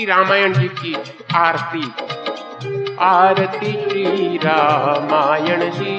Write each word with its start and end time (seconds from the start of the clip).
श्री 0.00 0.06
रामायण 0.06 0.52
जी 0.52 0.68
की 0.68 0.96
आरती। 1.34 1.92
आरती 3.00 3.72
श्री 3.72 4.36
रामायण 4.36 5.70
जी 5.70 5.98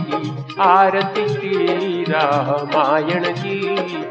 की, 0.00 0.32
आरती 0.60 1.28
श्री 1.28 2.02
रामायण 2.02 3.34
जी 3.34 3.60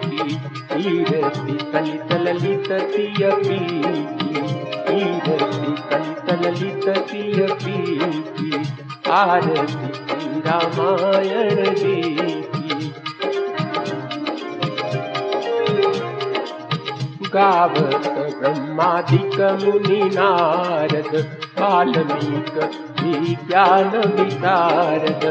की। 0.05 0.35
कीरति 0.71 1.57
कलित 1.73 2.13
ललित 2.13 2.71
सिय 2.71 3.31
पी 3.31 3.81
कीरति 4.87 5.75
कलित 5.89 6.45
ललित 6.45 7.07
सिय 7.09 7.43
आरती 9.11 9.93
श्री 9.93 10.39
रामायण 10.39 11.75
जी 11.75 12.24
गावत 17.35 18.07
ब्रह्मादिक 18.39 19.41
मुनि 19.41 20.09
नारद, 20.13 21.37
वाल्मीक 21.59 22.53
विज्ञान 23.03 23.91
विशारद। 23.97 25.21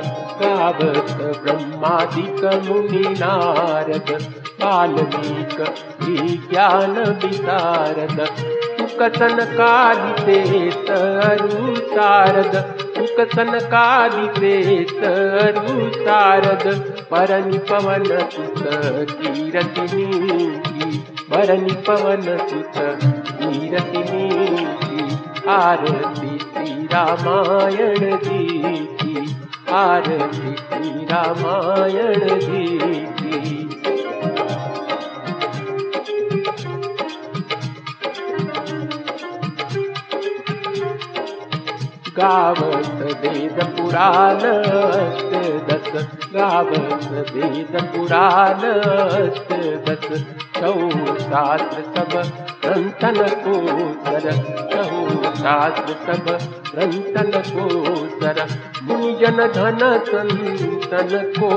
गावत 0.42 1.38
ब्रह्मादिक 1.42 2.68
मुनि 2.68 3.14
नारद, 3.14 4.22
वाल्मीक 4.64 5.60
विज्ञान 6.02 7.20
विशारद। 7.24 8.24
सुकसन 8.78 9.36
कालिते 9.40 10.70
तरु 10.70 11.76
शारद 11.76 12.74
सुकसन 12.94 13.58
कालिते 13.58 14.84
तरु 14.84 16.04
शारद। 16.04 16.94
परनि 17.10 17.58
पवन 17.58 18.04
सुत 18.04 18.64
कीरतिनी 19.10 20.73
भरनि 21.33 21.73
पवन 21.87 22.21
सुत 22.49 22.77
कीरतिनी 23.39 24.27
आरती 25.49 26.37
श्री 26.39 26.85
रामायण 26.93 28.17
जी 28.23 28.85
की 29.01 29.35
आरती 29.81 30.55
श्री 30.55 31.05
रामायण 31.11 32.39
जी 32.39 32.92
गावत 42.16 43.00
वेद 43.22 43.56
पुराण 43.76 44.42
दस 45.68 45.88
गावत 46.34 47.32
वेद 47.34 47.76
पुराण 47.94 48.60
दस 49.88 50.06
शास्त्र 51.24 51.82
सब 51.94 52.12
ग्रंथन 52.64 53.18
को 53.44 53.54
सर 54.04 54.30
छौ 54.70 55.32
शास्त्र 55.40 55.96
सब 56.04 56.30
ग्रंथन 56.68 57.30
को 57.48 57.96
सर 58.20 58.40
मुनिजन 58.84 59.46
धन 59.56 59.82
संतन 60.08 61.16
को 61.38 61.50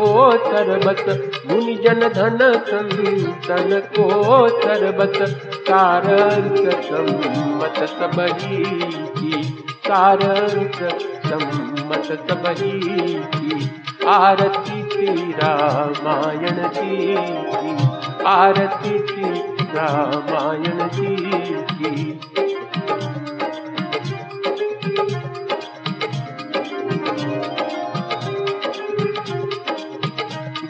सरबत 0.45 1.05
मुनिजन 1.51 2.07
धन 2.09 2.37
संतन 2.69 3.79
को 3.95 4.09
सरबत 4.59 5.19
कारंत 5.69 6.69
सम्मत 6.83 7.83
सबही 7.99 9.26
सम्मत 11.27 12.07
तबही 12.29 12.79
की 13.35 13.81
आरती 14.07 14.83
थी 14.83 15.31
रामायण 15.31 16.57
की 16.67 17.15
आरती 18.25 18.99
थी 18.99 19.31
रामायण 19.75 20.87
की। 20.87 22.19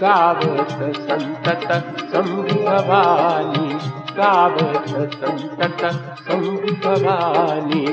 गावत 0.01 0.71
संतत 0.95 1.63
संभवानी 2.11 3.73
गावत 4.17 4.89
संतत 5.13 5.81
संभवानी 6.27 7.85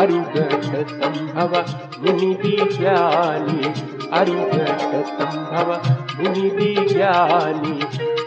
अरुगत 0.00 0.90
संभव 0.90 1.54
मुनि 2.02 2.28
विज्ञानी 2.42 3.72
अरुगत 4.18 4.92
संभव 5.12 5.72
मुनि 6.18 6.48
विज्ञानी 6.58 7.72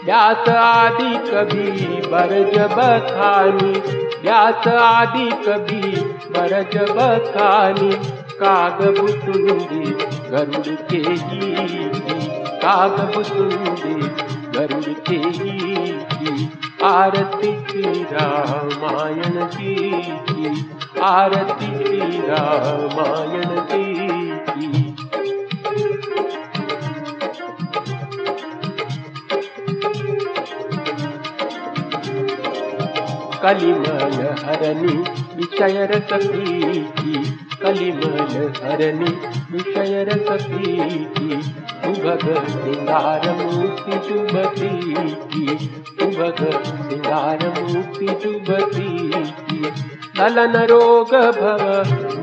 व्यास 0.04 0.48
आदि 0.56 1.14
कभी 1.30 1.86
बरज 2.10 2.58
बखानी 2.74 3.72
व्यास 4.22 4.68
आदि 4.80 5.30
कभी 5.46 5.94
बरज 6.36 6.76
बखानी 6.96 7.92
सुंदी 8.42 9.90
गरुड़ 10.30 10.76
के 10.90 11.02
ही 11.10 12.39
సాగబుతుంది 12.62 13.94
గరుడికి 14.54 15.18
ఆరతి 16.90 17.52
రామాయణ 18.12 19.38
కీ 19.54 19.72
ఆరతి 21.10 21.70
రామాయణ 22.30 23.52
కీ 23.70 23.84
కలిమయ 33.42 34.22
హరణి 34.42 34.94
విచయరత 35.36 36.10
ప్రీతి 36.24 37.12
कलिवल 37.62 38.18
हरणी 38.56 39.10
विषय 39.52 40.04
रसप्रीती 40.08 41.36
उभग 41.88 42.22
सिंगार 42.50 43.26
मूर्ति 43.40 43.98
जुबती 44.06 44.70
उभग 46.06 46.40
सिंगार 46.66 47.46
मूर्ति 47.58 48.06
जुबती 48.22 48.88
नलन 50.18 50.56
रोग 50.70 51.14
भव 51.38 51.62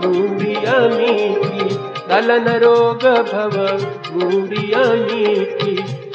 मूंडी 0.04 0.56
अमीति 0.74 1.70
नलन 2.12 2.50
रोग 2.64 3.06
भव 3.32 3.58
मूंडी 4.14 4.68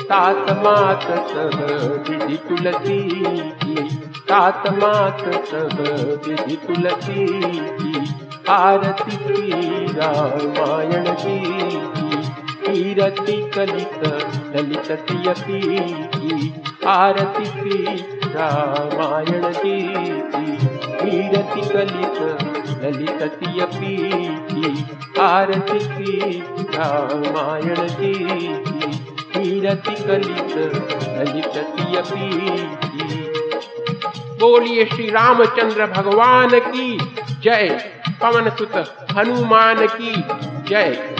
तात 0.05 0.51
मात 0.65 1.07
सह 1.29 1.61
विधि 2.09 2.37
तुलसी 2.49 2.99
की 3.63 3.89
तात 4.29 4.67
मात 4.73 5.25
सह 5.51 5.81
विधि 6.27 6.57
तुलसी 6.67 8.32
आरती 8.49 9.17
की, 9.17 9.87
रामायण 9.93 11.05
की, 11.15 11.39
कीरति 12.67 13.51
कलित, 13.55 14.07
ललित 14.57 14.89
की, 15.11 16.55
आरती 16.87 17.45
की, 17.45 17.97
रामायण 18.27 19.53
की, 19.53 19.83
कीरति 21.03 21.69
कलित, 21.69 22.19
ललित 22.83 23.23
की, 23.23 23.61
आरती 25.21 25.79
की, 25.79 26.41
रामायण 26.75 27.89
की, 27.89 28.15
कीरति 29.33 29.95
कलित, 30.05 30.57
ललित 31.09 31.57
यपी 31.91 33.22
बोलिए 34.43 34.85
श्री 34.85 35.11
रामचंद्र 35.11 35.87
भगवान 35.87 36.49
की 36.53 36.99
जय। 37.41 37.69
पवन 38.23 38.51
सुत 38.51 38.77
हनुमान 39.17 39.87
की 39.87 40.15
जय। 40.69 41.12